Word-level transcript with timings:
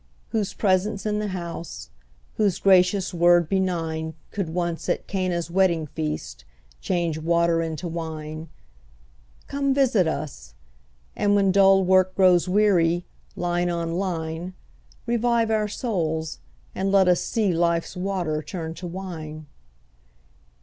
whose 0.29 0.51
presence 0.55 1.05
in 1.05 1.19
the 1.19 1.27
house, 1.27 1.91
Whose 2.37 2.57
gracious 2.57 3.13
word 3.13 3.47
benign, 3.47 4.15
Could 4.31 4.49
once, 4.49 4.89
at 4.89 5.05
Cana's 5.05 5.51
wedding 5.51 5.85
feast, 5.85 6.43
Change 6.81 7.19
water 7.19 7.61
into 7.61 7.87
wine; 7.87 8.49
Come, 9.45 9.75
visit 9.75 10.07
us! 10.07 10.55
and 11.15 11.35
when 11.35 11.51
dull 11.51 11.83
work 11.83 12.15
Grows 12.15 12.49
weary, 12.49 13.05
line 13.35 13.69
on 13.69 13.93
line, 13.93 14.55
Revive 15.05 15.51
our 15.51 15.67
souls, 15.67 16.39
and 16.73 16.91
let 16.91 17.07
us 17.07 17.21
see 17.23 17.53
Life's 17.53 17.95
water 17.95 18.41
turned 18.41 18.77
to 18.77 18.87
wine. 18.87 19.45